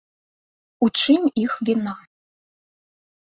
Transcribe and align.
У 0.85 0.87
чым 1.01 1.27
іх 1.43 1.53
віна? 1.69 1.93